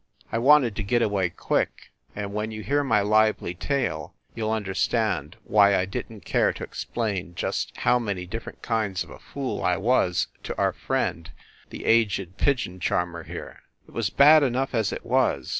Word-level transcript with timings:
I 0.31 0.39
wanted 0.39 0.75
to 0.77 0.81
get 0.83 1.03
away 1.03 1.29
quick, 1.29 1.91
and 2.15 2.33
when 2.33 2.49
you 2.49 2.63
hear 2.63 2.83
my 2.83 3.01
lively 3.01 3.53
tale, 3.53 4.15
you 4.33 4.47
ll 4.47 4.51
understand 4.51 5.37
why 5.43 5.75
I 5.75 5.85
didn 5.85 6.21
t 6.21 6.25
care 6.25 6.51
to 6.53 6.63
explain 6.63 7.35
just 7.35 7.77
how 7.77 7.99
many 7.99 8.25
different 8.25 8.63
kinds 8.63 9.03
of 9.03 9.11
a 9.11 9.19
fool 9.19 9.63
I 9.63 9.77
was 9.77 10.25
to 10.41 10.57
our 10.57 10.73
friend, 10.73 11.29
the 11.69 11.85
aged 11.85 12.37
pigeon 12.37 12.79
charmer, 12.79 13.25
here. 13.25 13.61
It 13.87 13.91
was 13.93 14.09
bad 14.09 14.41
enough 14.41 14.73
as 14.73 14.91
it 14.91 15.05
was. 15.05 15.49